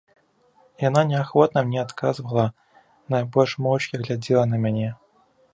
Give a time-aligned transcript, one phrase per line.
[0.83, 2.47] Яна неахвотна мне адказвала,
[3.17, 4.89] найбольш моўчкі глядзела на мяне.